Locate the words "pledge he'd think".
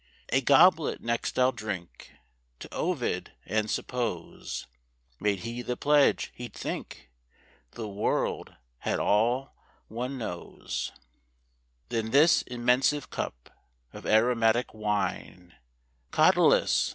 5.77-7.11